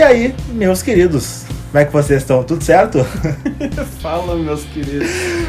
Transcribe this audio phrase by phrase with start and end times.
[0.00, 2.42] E aí, meus queridos, como é que vocês estão?
[2.42, 3.04] Tudo certo?
[4.00, 5.06] fala, meus queridos.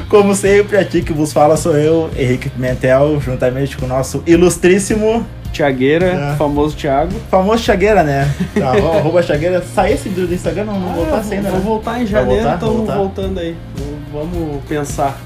[0.10, 5.26] Como sempre, aqui que vos fala sou eu, Henrique Pimentel, juntamente com o nosso ilustríssimo
[5.54, 6.36] Tiagueira, é.
[6.36, 7.14] famoso Thiago.
[7.30, 8.30] Famoso Tiagueira, né?
[8.60, 9.64] Tá, arroba Tiagueira.
[9.74, 11.66] Sai esse do Instagram, não, não ah, voltar ainda, Vou né?
[11.66, 13.56] voltar em janeiro, estamos voltando aí.
[14.12, 15.18] Vamos pensar.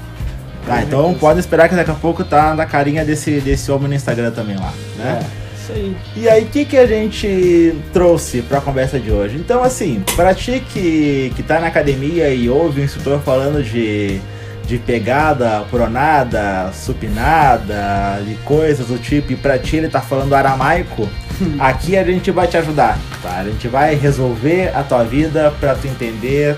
[0.68, 3.94] Ah, então pode esperar que daqui a pouco tá na carinha desse, desse homem no
[3.96, 5.20] Instagram também lá, né?
[5.42, 5.45] É.
[5.66, 5.96] Isso aí.
[6.16, 9.36] E aí, o que, que a gente trouxe para a conversa de hoje?
[9.36, 14.20] Então, assim, para ti que, que tá na academia e ouve o instrutor falando de,
[14.64, 21.08] de pegada, pronada, supinada, de coisas do tipo, e pra ti ele tá falando aramaico,
[21.58, 23.38] aqui a gente vai te ajudar, tá?
[23.38, 26.56] A gente vai resolver a tua vida para tu entender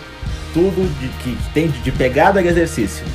[0.53, 3.07] tudo de, que, que tem de pegada e exercício.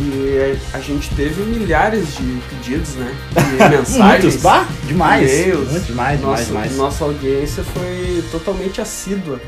[0.00, 3.14] E a gente teve milhares de pedidos, né?
[3.34, 4.22] De mensagens.
[4.22, 5.30] Muitos, bah, demais.
[5.30, 5.70] E-mails.
[5.70, 6.76] Muito demais, nossa, demais, demais.
[6.76, 9.38] Nossa audiência foi totalmente assídua.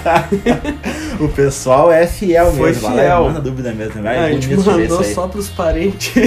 [1.20, 2.90] o pessoal é fiel foi mesmo.
[2.90, 3.24] Fiel.
[3.24, 4.02] Manda dúvida mesmo.
[4.02, 6.14] Vai, a gente mandou só pros parentes.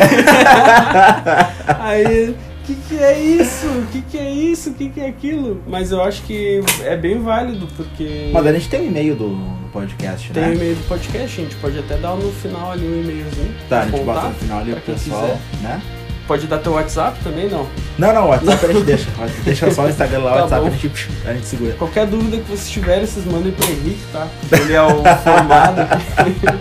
[1.80, 3.68] aí que, que é isso?
[3.68, 4.70] O que, que é isso?
[4.70, 5.62] O que, que é aquilo?
[5.68, 8.30] Mas eu acho que é bem válido, porque.
[8.32, 10.50] Mas a gente tem o um e-mail do, do podcast, tem né?
[10.50, 13.56] Tem o e-mail do podcast, a gente pode até dar no final ali um e-mailzinho.
[13.70, 15.40] Tá, a gente bota no final ali pro pessoal, quiser.
[15.62, 15.82] né?
[16.26, 17.68] Pode dar teu WhatsApp também, não?
[17.98, 19.10] Não, não, o WhatsApp a gente deixa.
[19.44, 21.74] Deixa só o Instagram lá, o tá WhatsApp a gente, a gente segura.
[21.74, 24.28] Qualquer dúvida que vocês tiverem, vocês mandem pro Henrique, tá?
[24.54, 25.82] Ele é o formado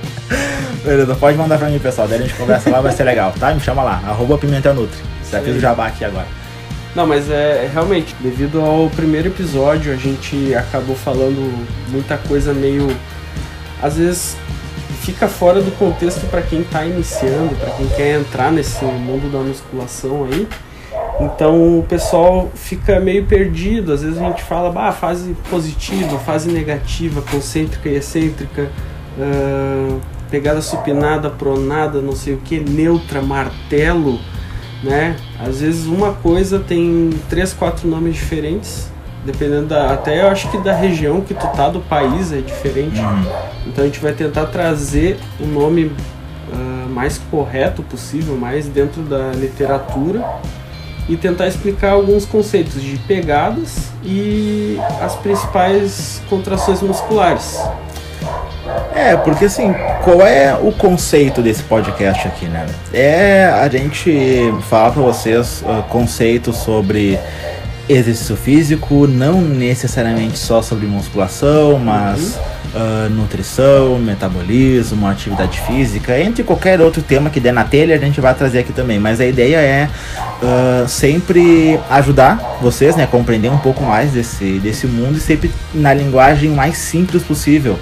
[0.85, 2.09] Beleza, pode mandar pra mim, pessoal.
[2.09, 3.55] Daí a gente conversa lá, vai ser legal, tá?
[3.55, 5.12] Me chama lá, arroba Pimentel Nutri.
[5.33, 6.27] Já fiz o jabá aqui agora.
[6.95, 12.95] Não, mas é realmente, devido ao primeiro episódio, a gente acabou falando muita coisa meio.
[13.83, 14.37] Às vezes
[15.01, 19.39] fica fora do contexto para quem está iniciando, para quem quer entrar nesse mundo da
[19.39, 20.47] musculação aí.
[21.19, 23.95] Então o pessoal fica meio perdido.
[23.95, 28.71] Às vezes a gente fala, bah, fase positiva, fase negativa, concêntrica e excêntrica,
[29.17, 29.99] uh,
[30.31, 34.21] pegada supinada, pronada, não sei o que, neutra, martelo
[34.83, 35.17] né?
[35.39, 38.91] Às vezes uma coisa tem três, quatro nomes diferentes,
[39.25, 43.01] dependendo da, até eu acho que da região que tu tá do país é diferente.
[43.01, 43.25] Uhum.
[43.67, 49.31] Então a gente vai tentar trazer o nome uh, mais correto possível, mais dentro da
[49.33, 50.25] literatura
[51.09, 57.61] e tentar explicar alguns conceitos de pegadas e as principais contrações musculares.
[59.03, 59.75] É, porque assim,
[60.05, 62.65] qual é o conceito desse podcast aqui, né?
[62.95, 67.19] É a gente falar para vocês uh, conceitos sobre
[67.89, 72.39] exercício físico, não necessariamente só sobre musculação, mas
[72.73, 78.21] uh, nutrição, metabolismo, atividade física, entre qualquer outro tema que der na telha, a gente
[78.21, 79.01] vai trazer aqui também.
[79.01, 79.89] Mas a ideia é
[80.41, 85.51] uh, sempre ajudar vocês né, a compreender um pouco mais desse, desse mundo e sempre
[85.75, 87.77] na linguagem mais simples possível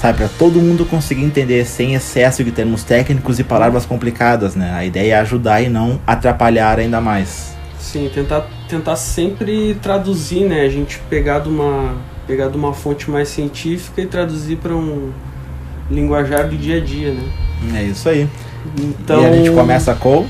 [0.00, 4.72] sabe, para todo mundo conseguir entender sem excesso de termos técnicos e palavras complicadas, né?
[4.74, 7.56] A ideia é ajudar e não atrapalhar ainda mais.
[7.78, 10.62] Sim, tentar, tentar sempre traduzir, né?
[10.62, 15.10] A gente pegar de uma, pegar de uma fonte mais científica e traduzir para um
[15.90, 17.22] linguajar do dia a dia, né?
[17.74, 18.28] É isso aí.
[18.76, 20.26] Então, e a gente começa com?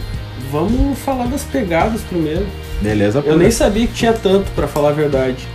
[0.51, 2.47] Vamos falar das pegadas primeiro.
[2.81, 3.23] Beleza.
[3.27, 5.47] Eu nem sabia que tinha tanto, para falar a verdade.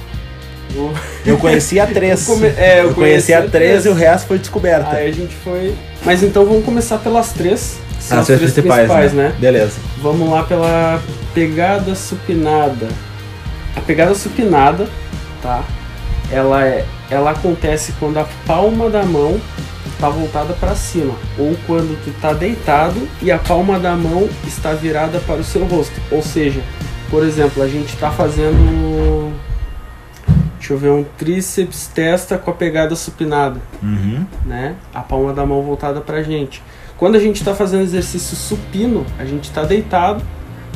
[1.26, 2.28] Eu conheci a três.
[2.28, 2.48] Eu, come...
[2.48, 4.96] é, eu, eu conheci, a três, e o resto foi descoberta.
[4.96, 5.76] Aí a gente foi.
[6.04, 7.78] Mas então vamos começar pelas três.
[8.00, 9.30] são as, três principais, principais né?
[9.30, 9.36] né?
[9.40, 9.76] Beleza.
[10.02, 11.02] Vamos lá pela
[11.34, 12.88] pegada supinada.
[13.76, 14.88] A pegada supinada,
[15.42, 15.64] tá?
[16.32, 19.40] Ela é, ela acontece quando a palma da mão
[19.94, 24.74] está voltada para cima ou quando tu está deitado e a palma da mão está
[24.74, 25.94] virada para o seu rosto.
[26.12, 26.62] Ou seja,
[27.10, 29.34] por exemplo, a gente está fazendo
[30.64, 33.60] Deixa eu ver, um tríceps testa com a pegada supinada.
[33.82, 34.26] Uhum.
[34.46, 34.78] Né?
[34.94, 36.64] A palma da mão voltada pra gente.
[36.96, 40.24] Quando a gente está fazendo exercício supino, a gente está deitado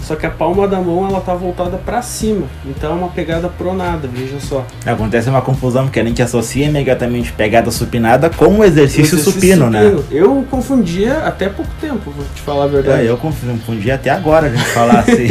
[0.02, 3.50] só que a palma da mão ela tá voltada para cima, então é uma pegada
[3.50, 4.66] pronada, veja só.
[4.86, 9.70] Acontece uma confusão porque a gente associa imediatamente pegada supinada com o exercício, exercício supino,
[9.70, 9.84] né?
[9.84, 10.08] supino, né?
[10.12, 13.06] Eu confundia até pouco tempo, vou te falar a verdade.
[13.06, 15.28] É, eu confundia até agora a gente falar assim.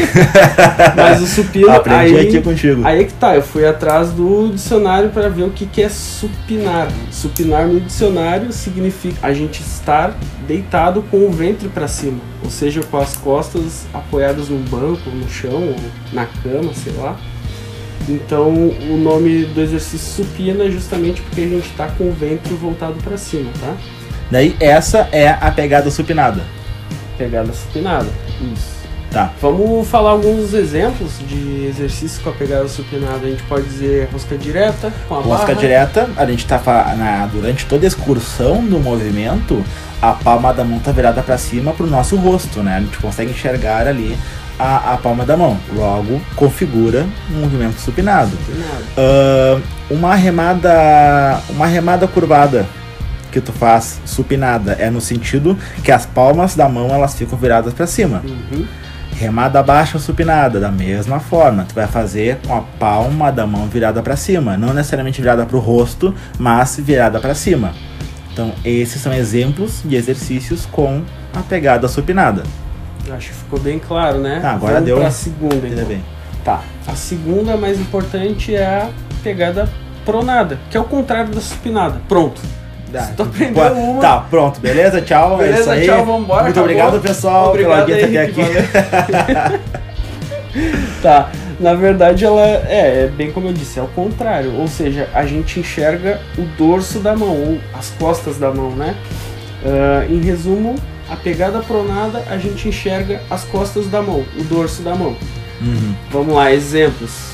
[0.96, 1.70] Mas o supino.
[1.70, 2.82] Aprendi aí, aqui contigo.
[2.84, 6.88] Aí que tá, eu fui atrás do dicionário para ver o que, que é supinar.
[7.10, 10.16] Supinar no dicionário significa a gente estar
[10.46, 15.28] deitado com o ventre para cima, ou seja, com as costas apoiadas no banco, no
[15.28, 15.76] chão, ou
[16.12, 17.16] na cama, sei lá.
[18.08, 22.54] Então, o nome do exercício supina é justamente porque a gente está com o ventre
[22.54, 23.74] voltado para cima, tá?
[24.30, 26.42] Daí essa é a pegada supinada.
[27.18, 28.08] Pegada supinada,
[28.52, 28.76] isso.
[29.10, 29.32] Tá.
[29.40, 33.26] Vamos falar alguns exemplos de exercícios com a pegada supinada.
[33.26, 35.54] A gente pode dizer rosca direta, com a Rosca barra.
[35.60, 39.64] direta, a gente tá fa- na, durante toda a excursão do movimento,
[40.02, 42.76] a palma da mão tá virada para cima pro nosso rosto, né?
[42.76, 44.18] A gente consegue enxergar ali
[44.58, 45.58] a, a palma da mão.
[45.74, 48.32] Logo, configura um movimento supinado.
[48.96, 49.60] Ah,
[49.90, 52.66] uma remada uma remada curvada
[53.30, 57.74] que tu faz supinada é no sentido que as palmas da mão elas ficam viradas
[57.74, 58.22] para cima.
[58.24, 58.66] Uhum.
[59.18, 64.02] Remada baixa supinada da mesma forma, tu vai fazer com a palma da mão virada
[64.02, 67.72] para cima, não necessariamente virada para o rosto, mas virada para cima.
[68.32, 71.02] Então, esses são exemplos de exercícios com
[71.34, 72.42] a pegada supinada.
[73.12, 74.40] Acho que ficou bem claro, né?
[74.40, 74.98] Tá, agora Vamos deu.
[74.98, 75.84] pra segunda, então.
[75.84, 76.04] bem?
[76.44, 76.60] Tá.
[76.86, 78.88] A segunda mais importante é a
[79.22, 79.68] pegada
[80.04, 82.00] pronada, que é o contrário da supinada.
[82.08, 82.40] Pronto.
[82.90, 83.02] Dá.
[83.16, 85.00] tu aprendeu uma- Tá, pronto, beleza?
[85.02, 85.34] Tchau.
[85.34, 85.86] é Beleza, isso aí.
[85.86, 86.62] tchau, vambora, Muito acabou.
[86.62, 88.40] obrigado, pessoal, Obrigado pela guia até aqui.
[91.02, 91.28] Tá,
[91.60, 94.54] na verdade ela é, é bem como eu disse, é o contrário.
[94.58, 98.94] Ou seja, a gente enxerga o dorso da mão, ou as costas da mão, né?
[99.64, 100.76] Ah, em resumo,
[101.08, 105.16] a pegada pronada a gente enxerga as costas da mão, o dorso da mão.
[105.60, 105.94] Uhum.
[106.10, 107.32] Vamos lá, exemplos.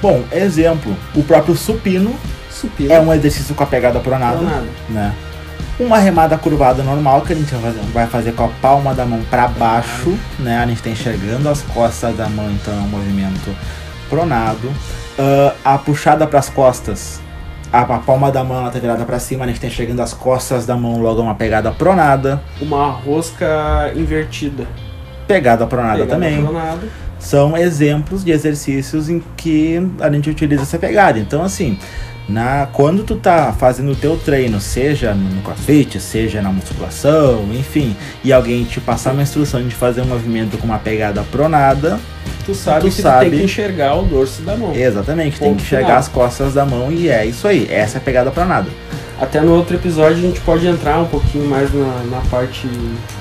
[0.00, 2.14] Bom, exemplo, o próprio supino
[2.48, 2.92] Supino.
[2.92, 4.66] é um exercício com a pegada pronada, pronada.
[4.88, 5.14] né?
[5.78, 7.54] Uma remada curvada normal que a gente
[7.92, 10.58] vai fazer, com a palma da mão para baixo, né?
[10.58, 13.56] A gente tá enxergando as costas da mão, então é um movimento
[14.10, 14.70] pronado.
[15.18, 17.20] Ah, a puxada para as costas,
[17.72, 20.12] a, a palma da mão ela tá virada para cima, a gente tá enxergando as
[20.12, 22.40] costas da mão, logo uma pegada pronada.
[22.60, 24.66] Uma rosca invertida.
[25.26, 26.42] Pegada pronada Pegada também.
[26.44, 26.88] pronada.
[27.18, 31.18] são exemplos de exercícios em que a gente utiliza essa pegada.
[31.20, 31.78] Então, assim,
[32.28, 37.96] na, quando tu tá fazendo o teu treino, seja no crossfit, seja na musculação, enfim,
[38.24, 42.00] e alguém te passar uma instrução de fazer um movimento com uma pegada pronada,
[42.50, 43.30] Tu sabe Tu que tu sabe.
[43.30, 44.74] tem que enxergar o dorso da mão.
[44.74, 45.98] exatamente, tem Ponto que enxergar final.
[46.00, 48.68] as costas da mão e é isso aí, essa é a pegada pronada.
[49.20, 52.66] Até no outro episódio a gente pode entrar um pouquinho mais na, na parte.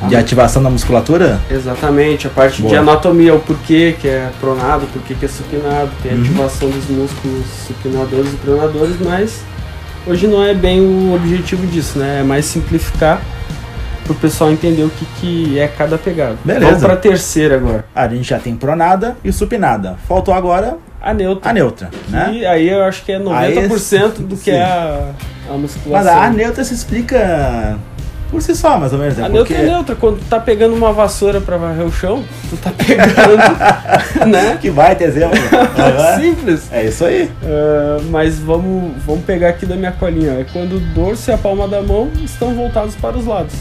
[0.08, 1.40] De ativação da musculatura?
[1.52, 2.80] Exatamente, a parte de Boa.
[2.80, 6.22] anatomia, o porquê que é pronado, o porquê que é supinado, tem Uhum.
[6.22, 9.42] ativação dos músculos supinadores e pronadores, mas
[10.08, 12.20] hoje não é bem o objetivo disso, né?
[12.22, 13.22] É mais simplificar
[14.10, 16.36] pro pessoal entender o que, que é cada pegada.
[16.44, 16.66] Beleza.
[16.66, 17.86] Vamos pra terceira agora.
[17.96, 19.98] A gente já tem pronada e supinada.
[20.08, 21.50] Faltou agora A neutra.
[21.50, 22.32] a neutra, né?
[22.34, 24.52] E aí eu acho que é 90% do que sim.
[24.52, 25.12] é a,
[25.48, 26.22] a Mas musculação.
[26.22, 27.78] a neutra se explica
[28.32, 29.16] por si só, mais ou menos.
[29.18, 29.26] né?
[29.26, 29.96] A neutra Porque- é neutra.
[29.96, 34.58] Quando tu tá pegando uma vassoura pra varrer o chão, tu tá pegando, né?
[34.60, 35.38] Que vai ter exemplo.
[36.20, 36.68] Simples.
[36.72, 37.30] É isso aí.
[37.44, 40.32] Ah, mas vamos, vamos pegar aqui da minha colinha.
[40.40, 43.54] É quando o dorso e a palma da mão estão voltados para os lados.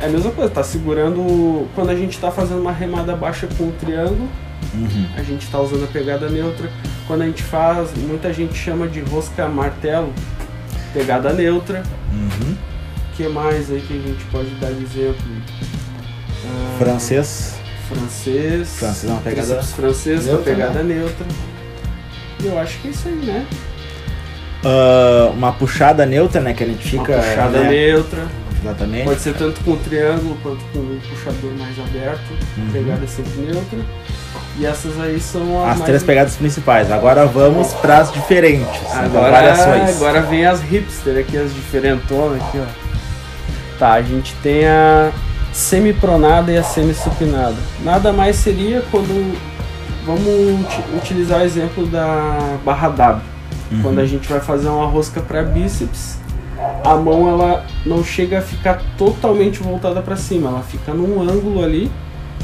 [0.00, 1.68] É a mesma coisa, tá segurando.
[1.74, 4.28] Quando a gente tá fazendo uma remada baixa com o triângulo,
[4.74, 5.06] Uhum.
[5.16, 6.70] a gente tá usando a pegada neutra.
[7.06, 10.12] Quando a gente faz, muita gente chama de rosca martelo,
[10.94, 11.82] pegada neutra.
[12.12, 12.52] Uhum.
[12.54, 15.22] O que mais aí que a gente pode dar de exemplo?
[16.46, 17.56] Ah, Francês.
[17.88, 18.78] Francês.
[18.78, 21.26] Francês é uma pegada francês, neutra, pegada neutra.
[22.42, 23.46] E eu acho que é isso aí, né?
[24.64, 26.54] Ah, uma puxada neutra, né?
[26.54, 27.12] Que a gente fica.
[27.12, 27.68] uma puxada né?
[27.68, 28.26] neutra.
[28.62, 29.04] Exatamente.
[29.04, 32.30] Pode ser tanto com o triângulo quanto com o puxador mais aberto.
[32.56, 32.70] Uhum.
[32.72, 33.78] Pegada sempre neutra.
[34.58, 35.82] E essas aí são As mais...
[35.82, 36.90] três pegadas principais.
[36.92, 38.68] Agora vamos para as diferentes.
[38.90, 39.96] as Agora, variações.
[39.96, 43.78] agora vem as hipster aqui, as diferentonas aqui, ó.
[43.78, 45.10] Tá, a gente tem a
[45.52, 47.56] semipronada e a semissupinada.
[47.82, 49.36] Nada mais seria quando.
[50.06, 53.22] Vamos uti- utilizar o exemplo da barra W.
[53.70, 53.82] Uhum.
[53.82, 56.16] Quando a gente vai fazer uma rosca para bíceps,
[56.84, 61.62] a mão ela não chega a ficar totalmente voltada para cima, ela fica num ângulo
[61.64, 61.90] ali,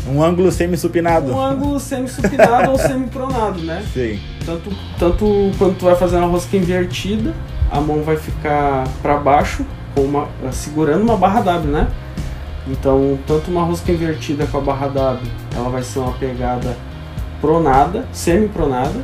[0.09, 1.33] Um ângulo semi-supinado.
[1.33, 3.85] um ângulo semi-supinado ou semi-pronado, né?
[3.93, 4.19] Sim.
[4.47, 7.35] Tanto, tanto quando tu vai fazer uma rosca invertida,
[7.71, 11.89] a mão vai ficar para baixo, com uma, segurando uma barra W, né?
[12.67, 16.77] Então, tanto uma rosca invertida com a barra W, ela vai ser uma pegada
[17.41, 19.01] pronada, semi-pronada,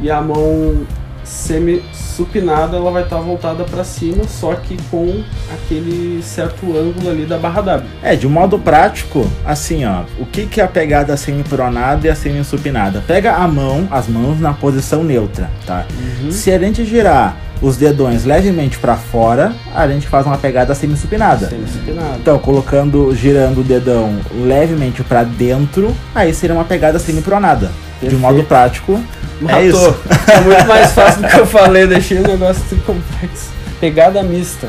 [0.00, 0.84] e a mão
[1.26, 7.36] semi-supinada, ela vai estar voltada para cima, só que com aquele certo ângulo ali da
[7.36, 7.90] barra W.
[8.02, 10.04] É, de um modo prático, assim, ó.
[10.18, 13.02] O que, que é a pegada semi-pronada e a semi-supinada?
[13.06, 15.84] Pega a mão, as mãos na posição neutra, tá?
[16.30, 21.48] Se a gente girar os dedões levemente para fora, a gente faz uma pegada semi-supinada.
[21.48, 22.18] Semi-supinada.
[22.20, 27.72] Então, colocando, girando o dedão levemente para dentro, aí seria uma pegada semi-pronada.
[28.00, 29.00] De um modo prático,
[29.40, 29.58] Matou.
[29.58, 29.96] é isso.
[30.32, 33.50] É muito mais fácil do que eu falei, deixei o negócio tudo complexo.
[33.80, 34.68] Pegada mista.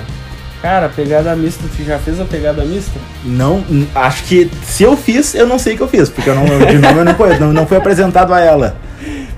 [0.62, 3.00] Cara, pegada mista, tu já fez a pegada mista?
[3.24, 6.36] Não, acho que se eu fiz, eu não sei o que eu fiz, porque eu
[6.36, 8.75] não, eu- de nome eu não conheço, não, não fui apresentado a ela.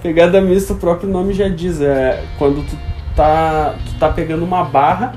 [0.01, 2.77] Pegada mista, o próprio nome já diz, é quando tu
[3.15, 5.13] tá, tu tá pegando uma barra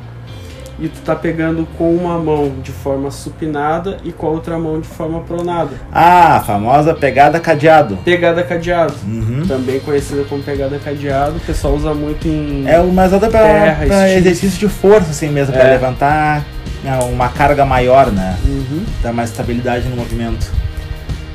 [0.82, 4.80] e tu tá pegando com uma mão de forma supinada e com a outra mão
[4.80, 5.70] de forma pronada.
[5.92, 7.96] Ah, a famosa pegada cadeado.
[8.04, 9.44] Pegada cadeado, Uhum.
[9.46, 12.64] também conhecida como pegada cadeado, o pessoal usa muito em...
[12.66, 14.18] É uma usada pra, Terra, pra estilo.
[14.26, 15.70] exercício de força, assim mesmo, pra É.
[15.70, 16.44] levantar
[16.82, 18.36] né, uma carga maior, né?
[18.44, 18.82] Uhum.
[19.02, 20.50] Dá mais estabilidade no movimento.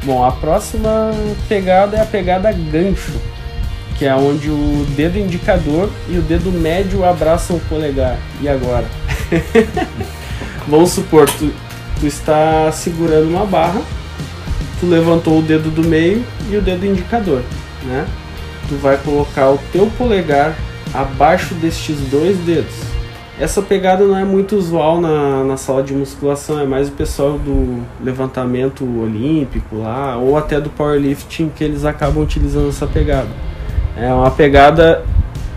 [0.04, 1.12] Bom, a próxima
[1.48, 3.14] pegada é a pegada gancho,
[3.98, 8.18] que é onde o dedo indicador e o dedo médio abraçam o polegar.
[8.42, 8.86] E agora?
[10.68, 11.52] Vamos supor, tu,
[12.00, 13.82] tu está segurando uma barra,
[14.80, 17.42] tu levantou o dedo do meio e o dedo indicador,
[17.86, 18.06] né?
[18.68, 20.56] Tu vai colocar o teu polegar
[20.94, 22.74] abaixo destes dois dedos.
[23.40, 27.38] Essa pegada não é muito usual na, na sala de musculação, é mais o pessoal
[27.38, 33.30] do levantamento olímpico lá, ou até do powerlifting que eles acabam utilizando essa pegada.
[33.96, 35.06] É uma pegada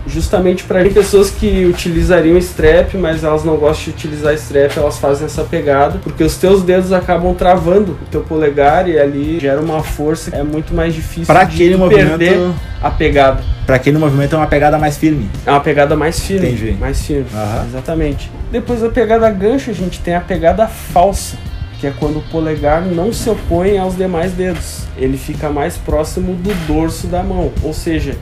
[0.07, 5.25] justamente para pessoas que utilizariam strap, mas elas não gostam de utilizar strap, elas fazem
[5.25, 9.83] essa pegada, porque os teus dedos acabam travando o teu polegar e ali gera uma
[9.83, 13.43] força, é muito mais difícil Pra de aquele movimento, perder a pegada.
[13.65, 15.29] pra aquele movimento é uma pegada mais firme.
[15.45, 16.47] É uma pegada mais firme.
[16.47, 16.71] Entendi.
[16.79, 17.27] Mais firme.
[17.33, 17.65] Aham.
[17.69, 18.31] Exatamente.
[18.51, 21.37] Depois da pegada gancho, a gente tem a pegada falsa,
[21.79, 24.83] que é quando o polegar não se opõe aos demais dedos.
[24.97, 27.51] Ele fica mais próximo do dorso da mão.
[27.63, 28.15] Ou seja,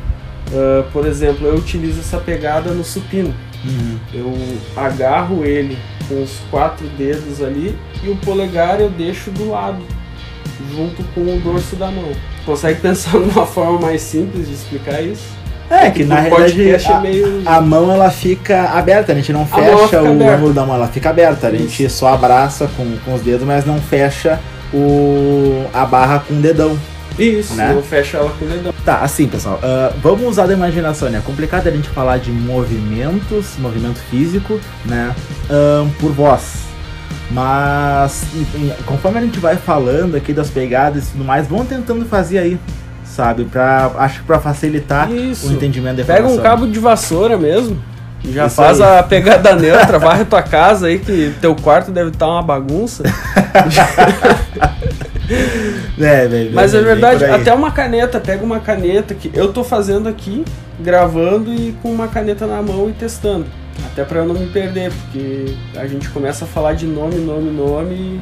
[0.53, 3.33] ah, por exemplo, eu utilizo essa pegada no supino.
[3.65, 3.97] Uhum.
[4.13, 4.33] Eu
[4.75, 5.77] agarro ele
[6.07, 9.79] com os quatro dedos ali e o polegar eu deixo do lado,
[10.73, 12.11] junto com o dorso da mão.
[12.45, 15.37] Consegue pensar numa forma mais simples de explicar isso?
[15.69, 19.45] É, que na realidade é a, meio- a mão ela fica aberta, a gente não
[19.45, 21.47] fecha o ângulo da mão, ela fica aberta.
[21.47, 24.39] A gente só abraça com, com os dedos, mas não fecha
[24.73, 26.75] o, a barra com o dedão.
[27.17, 27.73] Isso, Né?
[27.73, 28.73] não fecha ela com o dedão.
[28.85, 31.17] Tá, assim, pessoal, ah, vamos usar da imaginação, né?
[31.17, 35.13] É complicado a gente falar de movimentos, movimento físico, né?
[35.49, 36.67] ahn, por voz.
[37.31, 42.03] Mas, enfim, conforme a gente vai falando aqui das pegadas e tudo mais, vão tentando
[42.05, 42.59] fazer aí,
[43.05, 43.45] sabe?
[43.45, 45.47] Pra, acho que pra facilitar Isso.
[45.47, 47.77] o entendimento da Pega um cabo de vassoura mesmo.
[48.25, 48.97] Já Isso faz aí.
[48.99, 53.03] a pegada neutra, varre tua casa aí, que teu quarto deve estar uma bagunça.
[55.99, 59.51] É, bem, Mas é bem, bem verdade, até uma caneta, pega uma caneta que eu
[59.51, 60.45] tô fazendo aqui,
[60.79, 63.45] gravando e com uma caneta na mão e testando.
[63.85, 67.51] Até pra eu não me perder, porque a gente começa a falar de nome, nome,
[67.51, 68.21] nome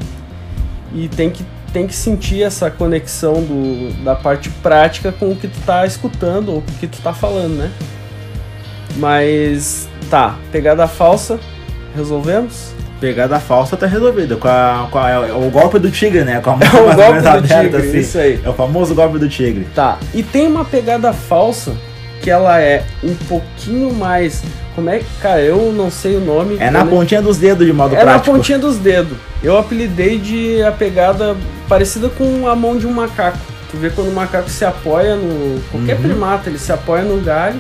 [0.93, 5.35] e, e tem que tem que sentir essa conexão do, da parte prática com o
[5.35, 7.71] que tu tá escutando ou com o que tu tá falando, né?
[8.95, 11.39] Mas tá, pegada falsa,
[11.95, 12.76] resolvemos?
[12.99, 14.35] Pegada falsa tá resolvida.
[14.37, 16.39] Com a, com a- é o golpe do tigre, né?
[16.41, 17.97] Com a mão É o golpe do aberta, tigre, assim.
[17.99, 18.39] isso aí.
[18.43, 19.67] É o famoso golpe do tigre.
[19.75, 21.73] Tá, e tem uma pegada falsa
[22.21, 24.41] que ela é um pouquinho mais.
[24.73, 25.05] Como é que.
[25.21, 26.57] Cara, eu não sei o nome.
[26.59, 28.35] É na pontinha dos dedos de modo É na prático.
[28.35, 29.17] pontinha dos dedos.
[29.43, 31.35] Eu apelidei de a pegada
[31.69, 33.37] parecida com a mão de um macaco.
[33.69, 35.59] Tu vê quando o macaco se apoia no.
[35.71, 36.01] Qualquer Uhum.
[36.01, 37.59] primata, ele se apoia no galho,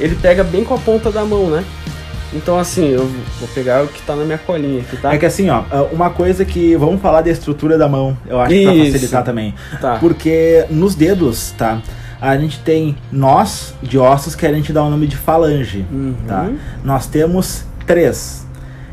[0.00, 1.64] ele pega bem com a ponta da mão, né?
[2.34, 3.06] Então assim, eu
[3.38, 5.14] vou pegar o que tá na minha colinha aqui, tá?
[5.14, 5.62] É que assim, ó,
[5.92, 6.74] uma coisa que.
[6.76, 8.92] Vamos falar da estrutura da mão, eu acho que pra Isso.
[8.92, 9.54] facilitar também.
[9.80, 9.96] Tá.
[10.00, 11.78] Porque nos dedos, tá?
[12.20, 16.14] A gente tem nós de ossos que a gente dá o nome de falange, Uhum.
[16.26, 16.50] tá?
[16.82, 18.46] Nós temos três.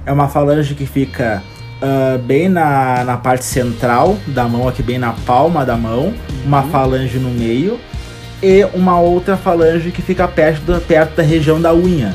[0.06, 1.42] É uma falange que fica
[1.82, 6.14] ah, bem na, na parte central da mão, aqui bem na palma da mão,
[6.46, 7.80] uma falange no meio
[8.44, 12.14] e uma outra falange que fica perto da, perto da região da unha,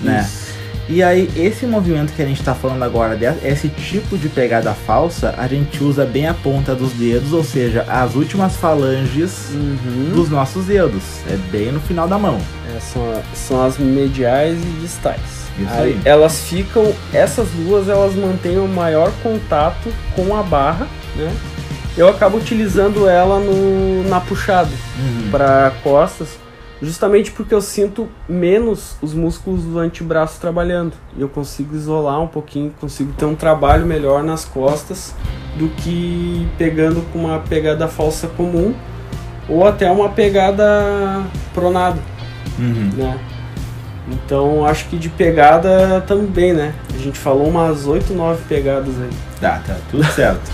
[0.00, 0.20] né?
[0.26, 0.43] Isso.
[0.88, 5.34] E aí, esse movimento que a gente tá falando agora, esse tipo de pegada falsa,
[5.38, 10.12] a gente usa bem a ponta dos dedos, ou seja, as últimas falanges Uhum.
[10.14, 11.02] dos nossos dedos.
[11.28, 12.38] É bem no final da mão.
[12.74, 15.20] É, são, são as mediais e distais.
[15.58, 15.98] Isso aí.
[16.04, 20.86] Elas ficam, essas duas elas mantêm o maior contato com a barra,
[21.16, 21.32] né?
[21.96, 24.68] Eu acabo utilizando ela no, na puxada
[25.30, 26.30] para costas,
[26.82, 30.92] justamente porque eu sinto menos os músculos do antebraço trabalhando.
[31.16, 35.14] E eu consigo isolar um pouquinho, consigo ter um trabalho melhor nas costas
[35.56, 38.74] do que pegando com uma pegada falsa comum
[39.48, 42.14] ou até uma pegada pronada
[42.58, 42.90] Uhum.
[42.96, 43.18] né?
[44.08, 46.74] Então acho que de pegada também, né?
[46.94, 49.10] A gente falou umas 8, 9 pegadas aí.
[49.40, 50.50] Tá, tá, tudo certo.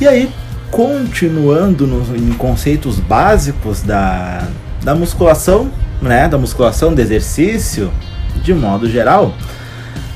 [0.00, 0.30] E aí,
[0.70, 4.46] continuando nos, em conceitos básicos da,
[4.86, 5.68] da musculação,
[6.00, 6.28] né?
[6.28, 7.92] Da musculação, do exercício,
[8.40, 9.34] de modo geral,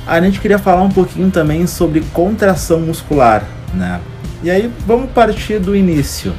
[0.07, 4.01] a gente queria falar um pouquinho também sobre contração muscular, né?
[4.45, 6.33] E aí vamos partir do início.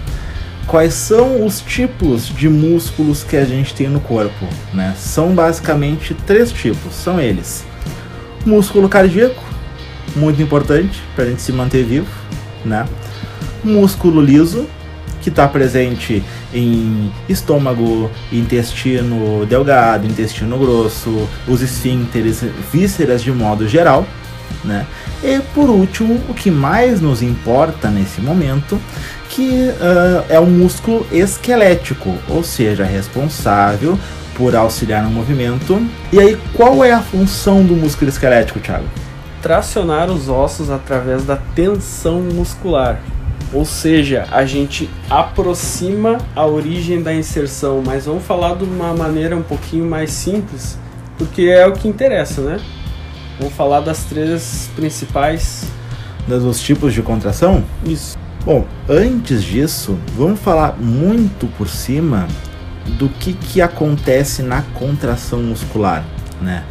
[0.65, 4.47] Quais são os tipos de músculos que a gente tem no corpo?
[4.73, 4.95] Né?
[4.97, 6.95] São basicamente três tipos.
[6.95, 7.65] São eles:
[8.45, 9.43] músculo cardíaco,
[10.15, 12.07] muito importante para a gente se manter vivo,
[12.63, 12.87] né?
[13.61, 14.69] Músculo liso,
[15.21, 16.23] que está presente
[16.53, 24.05] em estômago, intestino delgado, intestino grosso, os esfíncteres, vísceras de modo geral,
[24.63, 24.85] né?
[25.23, 28.79] E por último, o que mais nos importa nesse momento,
[29.29, 33.97] que uh, é o músculo esquelético, ou seja, responsável
[34.35, 35.81] por auxiliar no movimento.
[36.11, 38.85] E aí, qual é a função do músculo esquelético, Thiago?
[39.41, 42.99] Tracionar os ossos através da tensão muscular.
[43.53, 49.35] Ou seja, a gente aproxima a origem da inserção, mas vamos falar de uma maneira
[49.35, 50.79] um pouquinho mais simples,
[51.17, 52.59] porque é o que interessa, né?
[53.37, 55.65] Vamos falar das três principais.
[56.27, 57.63] Dos tipos de contração?
[57.83, 58.17] Isso.
[58.45, 62.27] Bom, antes disso, vamos falar muito por cima
[62.97, 66.03] do que, que acontece na contração muscular,
[66.41, 66.63] né?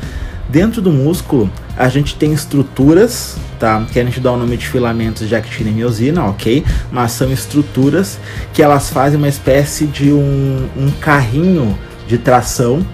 [0.48, 3.84] Dentro do músculo, a gente tem estruturas, tá?
[3.90, 6.64] Que a gente dá o nome de filamentos de actina e miosina, ok?
[6.90, 8.18] Mas são estruturas
[8.52, 12.84] que elas fazem uma espécie de um, um carrinho de tração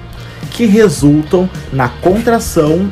[0.51, 2.89] que resultam na contração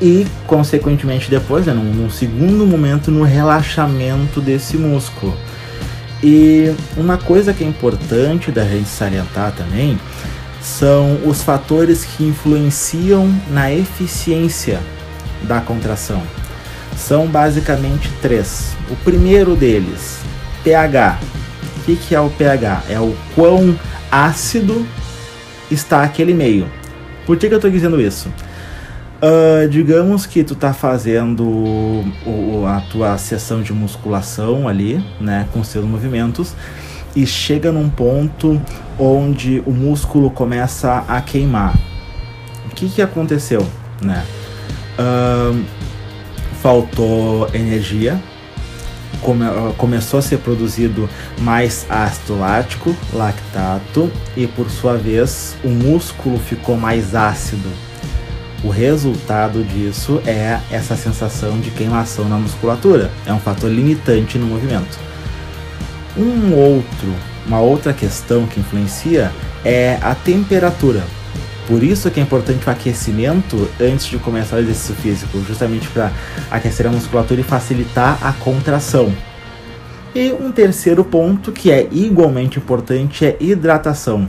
[0.00, 5.36] e, consequentemente, depois, né, num, num segundo momento, no relaxamento desse músculo.
[6.22, 9.98] E uma coisa que é importante da gente salientar também
[10.62, 14.80] são os fatores que influenciam na eficiência
[15.46, 16.22] da contração.
[16.96, 18.74] São basicamente três.
[18.90, 20.18] O primeiro deles,
[20.64, 21.18] pH.
[21.76, 22.82] O que, que é o pH?
[22.88, 23.78] É o quão
[24.10, 24.86] ácido
[25.70, 26.66] está aquele meio.
[27.24, 28.28] Por que, que eu estou dizendo isso?
[29.16, 35.64] Uh, digamos que tu tá fazendo o, a tua sessão de musculação ali, né, com
[35.64, 36.54] seus movimentos,
[37.14, 38.60] e chega num ponto
[38.98, 41.74] onde o músculo começa a queimar.
[42.70, 43.66] O que que aconteceu,
[44.02, 44.22] né?
[46.62, 48.20] Faltou energia,
[49.20, 49.44] come,
[49.76, 56.76] começou a ser produzido mais ácido lático, lactato, e por sua vez o músculo ficou
[56.76, 57.68] mais ácido.
[58.64, 63.10] O resultado disso é essa sensação de queimação na musculatura.
[63.24, 64.98] É um fator limitante no movimento.
[66.16, 67.14] Um outro,
[67.46, 69.30] uma outra questão que influencia
[69.64, 71.04] é a temperatura.
[71.66, 76.12] Por isso que é importante o aquecimento antes de começar o exercício físico, justamente para
[76.50, 79.12] aquecer a musculatura e facilitar a contração.
[80.14, 84.28] E um terceiro ponto que é igualmente importante é hidratação.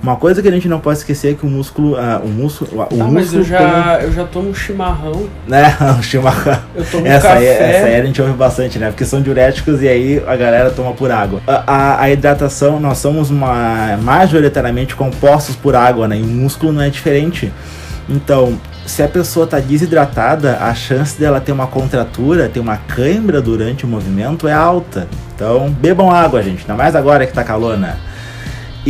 [0.00, 1.94] Uma coisa que a gente não pode esquecer é que o músculo.
[1.94, 2.70] Uh, o músculo.
[2.82, 5.28] O tá, músculo mas eu já, eu já tomo chimarrão.
[5.46, 5.76] Né?
[5.98, 6.58] o chimarrão.
[6.74, 7.38] Eu tomo essa café.
[7.38, 8.90] Aí, essa aí a gente ouve bastante, né?
[8.90, 11.40] Porque são diuréticos e aí a galera toma por água.
[11.46, 16.16] A, a, a hidratação, nós somos uma, majoritariamente compostos por água, né?
[16.16, 17.52] E o músculo não é diferente.
[18.08, 23.42] Então, se a pessoa está desidratada, a chance dela ter uma contratura, ter uma cãibra
[23.42, 25.08] durante o movimento é alta.
[25.34, 26.62] Então, bebam água, gente.
[26.62, 27.96] Ainda mais agora que tá calor, né?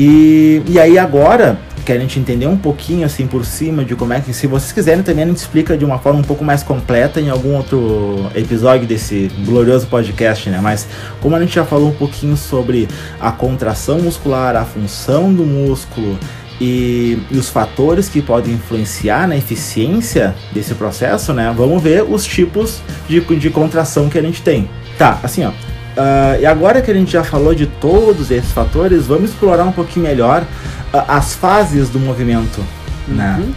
[0.01, 4.13] E, e aí agora, que a gente entender um pouquinho assim por cima de como
[4.13, 6.63] é que, se vocês quiserem também a gente explica de uma forma um pouco mais
[6.63, 10.61] completa em algum outro episódio desse glorioso podcast, né?
[10.63, 10.87] Mas
[11.21, 12.87] como a gente já falou um pouquinho sobre
[13.21, 16.17] a contração muscular, a função do músculo
[16.61, 21.53] e, e, os fatores que podem influenciar na eficiência desse processo, né?
[21.57, 24.71] Vamos ver os tipos de, de contração que a gente tem.
[24.97, 25.51] Tá, assim ó,
[25.99, 29.73] Uh, e agora que a gente já falou de todos esses fatores, vamos explorar um
[29.73, 32.65] pouquinho melhor uh, as fases do movimento,
[33.09, 33.37] né?
[33.37, 33.47] uhum.
[33.47, 33.55] né?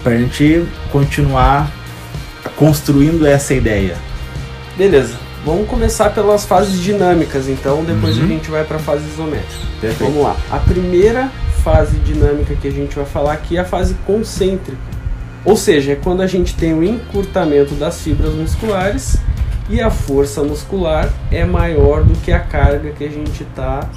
[0.00, 1.68] Para a gente continuar
[2.54, 3.96] construindo essa ideia.
[4.78, 5.14] Beleza.
[5.44, 8.24] Vamos começar pelas fases dinâmicas, então depois uhum.
[8.24, 9.66] a gente vai para a fase isométrica.
[9.80, 10.12] Perfeito.
[10.12, 10.36] Vamos lá.
[10.48, 11.28] A primeira
[11.64, 14.78] fase dinâmica que a gente vai falar aqui é a fase concêntrica.
[15.44, 19.16] Ou seja, é quando a gente tem o encurtamento das fibras musculares
[19.70, 23.88] e a força muscular é maior do que a carga que a gente está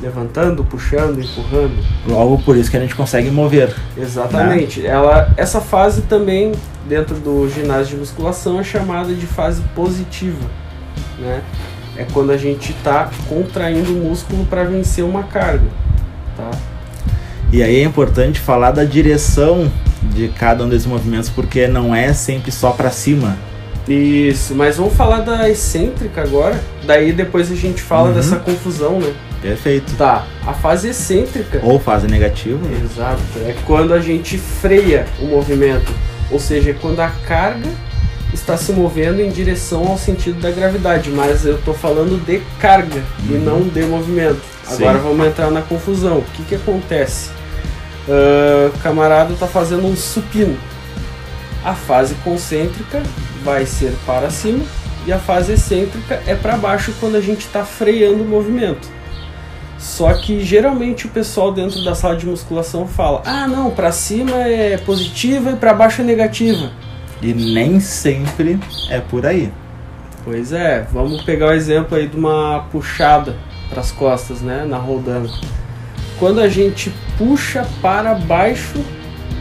[0.00, 1.76] levantando, puxando, empurrando.
[2.08, 3.74] Logo por isso que a gente consegue mover.
[3.96, 4.80] Exatamente.
[4.80, 4.88] Né?
[4.88, 6.52] Ela, essa fase também
[6.88, 10.48] dentro do ginásio de musculação é chamada de fase positiva,
[11.18, 11.42] né?
[11.96, 15.66] É quando a gente está contraindo o músculo para vencer uma carga,
[16.34, 16.50] tá?
[17.52, 19.70] E aí é importante falar da direção
[20.14, 23.36] de cada um desses movimentos porque não é sempre só para cima.
[23.88, 26.60] Isso, mas vamos falar da excêntrica agora.
[26.84, 28.14] Daí depois a gente fala uhum.
[28.14, 29.12] dessa confusão, né?
[29.40, 29.96] Perfeito.
[29.96, 31.60] Tá, a fase excêntrica.
[31.62, 32.60] Ou fase negativa.
[32.84, 35.92] Exato, é quando a gente freia o movimento.
[36.30, 37.68] Ou seja, é quando a carga
[38.32, 43.02] está se movendo em direção ao sentido da gravidade, mas eu estou falando de carga
[43.28, 43.36] uhum.
[43.36, 44.40] e não de movimento.
[44.68, 45.04] Agora Sim.
[45.04, 46.18] vamos entrar na confusão.
[46.18, 47.30] O que, que acontece?
[48.06, 50.56] Uh, o camarada está fazendo um supino.
[51.64, 53.02] A fase concêntrica
[53.42, 54.64] vai ser para cima
[55.06, 58.88] e a fase excêntrica é para baixo quando a gente está freando o movimento.
[59.78, 64.36] Só que geralmente o pessoal dentro da sala de musculação fala: ah, não, para cima
[64.36, 66.70] é positiva e para baixo é negativa.
[67.22, 68.58] E nem sempre
[68.90, 69.50] é por aí.
[70.22, 73.36] Pois é, vamos pegar o exemplo aí de uma puxada
[73.70, 75.30] para as costas, né, na rodando.
[76.18, 78.84] Quando a gente puxa para baixo,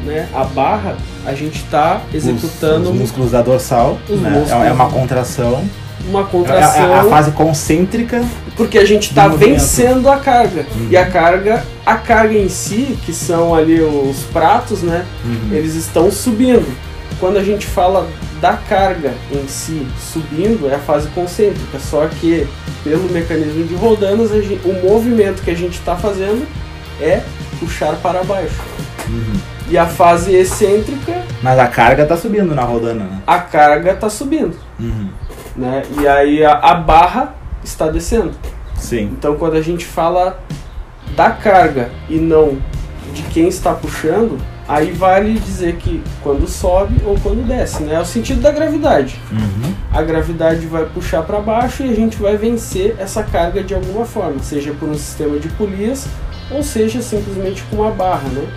[0.06, 4.30] né, a barra, a gente está executando os, os músculos da dorsal, né?
[4.30, 5.64] músculos, é uma contração.
[6.08, 6.90] Uma contração.
[6.90, 8.24] É a, a fase concêntrica.
[8.56, 10.66] Porque a gente está vencendo a carga.
[10.76, 10.88] Uhum.
[10.90, 15.50] E a carga, a carga em si, que são ali os pratos, né, uhum.
[15.52, 16.68] eles estão subindo.
[17.20, 18.08] Quando a gente fala
[18.40, 22.48] da carga em si subindo é a fase concêntrica, só que
[22.84, 26.48] pelo mecanismo de rodanas gente, o movimento que a gente está fazendo
[27.02, 27.22] é
[27.60, 28.62] puxar para baixo.
[29.10, 29.59] Uhum.
[29.70, 31.24] E a fase excêntrica.
[31.42, 33.22] Mas a carga está subindo na rodana, né?
[33.26, 34.58] A carga está subindo.
[34.80, 35.10] Uhum.
[35.56, 35.84] Né?
[36.00, 38.32] E aí a, a barra está descendo.
[38.76, 39.12] Sim.
[39.18, 40.40] Então quando a gente fala
[41.16, 42.58] da carga e não
[43.14, 47.96] de quem está puxando, Aí vale dizer que quando sobe ou quando desce, né?
[47.96, 49.20] É o sentido da gravidade.
[49.32, 49.74] Uhum.
[49.92, 54.06] A gravidade vai puxar para baixo e a gente vai vencer essa carga de alguma
[54.06, 56.08] forma, seja por um sistema de polias
[56.52, 58.48] ou seja simplesmente com uma barra, né?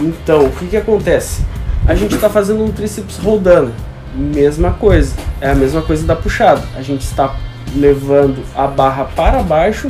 [0.00, 1.44] Então, o que que acontece?
[1.86, 3.72] A gente está fazendo um tríceps rodando,
[4.14, 6.62] mesma coisa, é a mesma coisa da puxada.
[6.74, 7.36] A gente está
[7.74, 9.88] levando a barra para baixo,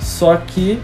[0.00, 0.80] só que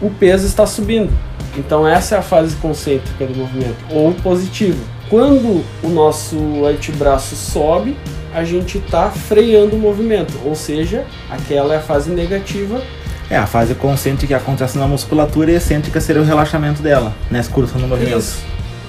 [0.00, 1.12] o peso está subindo.
[1.56, 4.82] Então essa é a fase concêntrica do movimento, ou positivo.
[5.08, 7.96] Quando o nosso antebraço sobe,
[8.34, 12.82] a gente está freando o movimento, ou seja, aquela é a fase negativa.
[13.28, 17.12] É, a fase concêntrica é a contração da musculatura e excêntrica seria o relaxamento dela,
[17.30, 17.40] né?
[17.40, 18.18] Excursão do movimento.
[18.18, 18.44] Isso.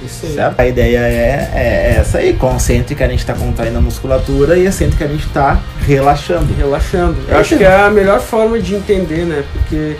[0.05, 0.33] Isso aí.
[0.33, 0.59] Certo?
[0.59, 5.05] A ideia é, é essa aí, concêntrica a gente está contraindo a musculatura e excêntrica
[5.05, 6.53] a gente está relaxando.
[6.53, 7.17] Relaxando.
[7.27, 9.43] Eu acho que é a melhor forma de entender, né?
[9.51, 9.97] Porque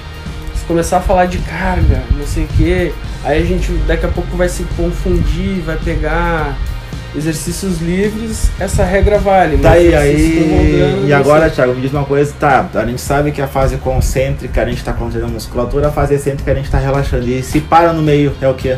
[0.68, 4.36] começar a falar de carga, não sei o que, aí a gente daqui a pouco
[4.36, 6.58] vai se confundir, vai pegar
[7.18, 9.58] exercícios livres, essa regra vale.
[9.58, 11.06] Tá aí, aí.
[11.08, 14.62] E agora, Thiago, me diz uma coisa, tá, a gente sabe que a fase concêntrica
[14.62, 17.28] a gente tá contraindo a musculatura, a fase excêntrica a gente tá relaxando.
[17.28, 18.78] E se para no meio, é o quê?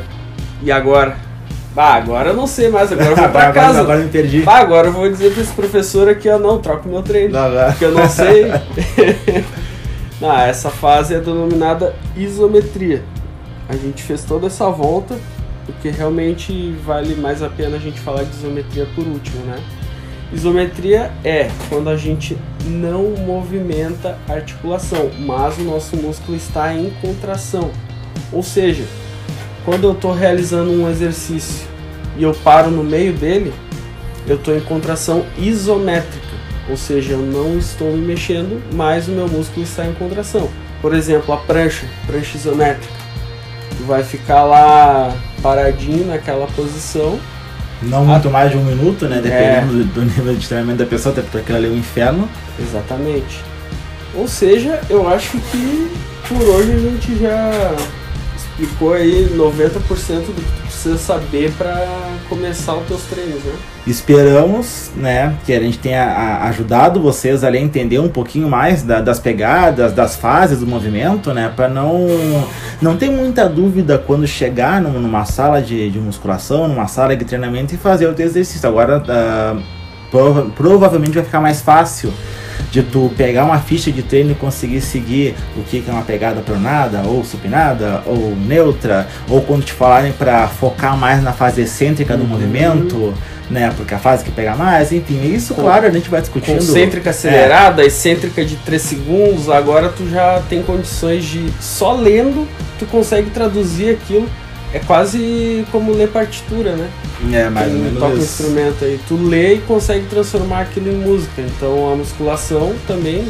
[0.63, 1.17] E agora?
[1.75, 3.81] Bah, agora eu não sei mais, agora eu vou pra agora, casa.
[3.81, 4.41] Agora eu me perdi.
[4.41, 7.33] Bah, agora eu vou dizer pra esse professor aqui, ó, não, troca o meu treino.
[7.33, 7.65] Não, não.
[7.67, 8.51] Porque eu não sei.
[10.21, 13.01] Ah, essa fase é denominada isometria.
[13.69, 15.15] A gente fez toda essa volta
[15.71, 19.57] porque realmente vale mais a pena a gente falar de isometria por último, né?
[20.31, 26.91] Isometria é quando a gente não movimenta a articulação, mas o nosso músculo está em
[27.01, 27.71] contração.
[28.31, 28.83] Ou seja,
[29.65, 31.67] quando eu estou realizando um exercício
[32.15, 33.51] e eu paro no meio dele,
[34.27, 36.27] eu estou em contração isométrica.
[36.69, 40.47] Ou seja, eu não estou me mexendo, mas o meu músculo está em contração.
[40.79, 42.93] Por exemplo, a prancha, prancha isométrica.
[43.87, 47.19] Vai ficar lá paradinho naquela posição.
[47.81, 48.31] Não muito a...
[48.31, 49.21] mais de um minuto, né?
[49.21, 49.83] Dependendo é...
[49.85, 52.29] do nível de treinamento da pessoa, até porque aquilo ali é um inferno.
[52.59, 53.43] Exatamente.
[54.15, 55.91] Ou seja, eu acho que
[56.27, 57.51] por hoje a gente já
[58.35, 61.85] explicou aí 90% do que tu precisa saber para
[62.29, 63.53] começar os teus treinos, né?
[63.87, 69.19] Esperamos, né, que a gente tenha ajudado vocês a entender um pouquinho mais da, das
[69.19, 72.07] pegadas, das fases do movimento, né, para não
[72.81, 77.73] não ter muita dúvida quando chegar numa sala de, de musculação, numa sala de treinamento
[77.73, 78.69] e fazer o teu exercício.
[78.69, 79.61] Agora, uh,
[80.11, 82.13] prova provavelmente vai ficar mais fácil
[82.71, 86.41] de tu pegar uma ficha de treino e conseguir seguir o que é uma pegada
[86.41, 92.15] pronada, ou supinada, ou neutra, ou quando te falarem para focar mais na fase excêntrica
[92.15, 92.29] do uhum.
[92.29, 93.13] movimento,
[93.49, 93.73] né?
[93.75, 96.57] Porque a fase que pega mais, enfim, isso, Com, claro, a gente vai discutindo.
[96.57, 97.87] Concêntrica acelerada, é.
[97.87, 103.91] excêntrica de 3 segundos, agora tu já tem condições de, só lendo, tu consegue traduzir
[103.91, 104.29] aquilo
[104.73, 106.89] é quase como ler partitura, né?
[107.33, 110.95] É, mais ou menos toca um instrumento aí, tu lê e consegue transformar aquilo em
[110.95, 111.41] música.
[111.41, 113.27] Então a musculação também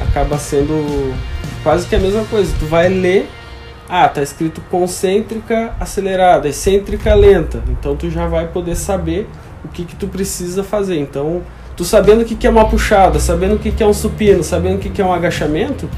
[0.00, 1.14] acaba sendo
[1.62, 2.52] quase que a mesma coisa.
[2.58, 3.28] Tu vai ler,
[3.88, 7.62] ah, tá escrito concêntrica acelerada, excêntrica lenta.
[7.68, 9.28] Então tu já vai poder saber
[9.64, 10.98] o que que tu precisa fazer.
[10.98, 11.42] Então,
[11.76, 14.44] tu sabendo o que que é uma puxada, sabendo o que que é um supino,
[14.44, 15.88] sabendo o que que é um agachamento,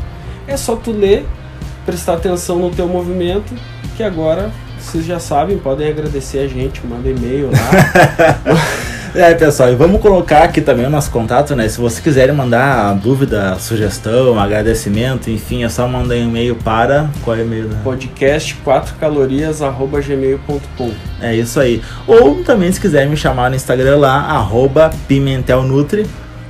[0.47, 1.27] é só tu ler,
[1.85, 3.53] prestar atenção no teu movimento,
[3.97, 4.53] que agora
[4.87, 7.59] vocês já sabem, podem agradecer a gente, manda e-mail lá.
[9.14, 11.66] É, pessoal, e vamos colocar aqui também o nosso contato, né?
[11.70, 17.09] Se vocês quiserem mandar dúvida, sugestão, agradecimento, enfim, é só mandar um e-mail para.
[17.25, 17.64] Qual é o e-mail?
[17.64, 17.81] Né?
[17.83, 21.81] Podcast 4calorias.gmail.com É isso aí.
[22.07, 26.07] Ou também, se quiser me chamar no Instagram lá, arroba pimentelnutri.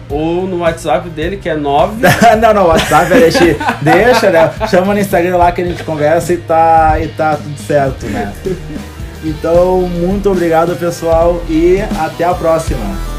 [0.08, 2.02] Ou no WhatsApp dele, que é 9.
[2.40, 4.52] não, não, WhatsApp deixa, deixa, né?
[4.70, 8.32] Chama no Instagram lá que a gente conversa e tá, e tá tudo certo, né?
[9.24, 13.15] Então, muito obrigado, pessoal, e até a próxima.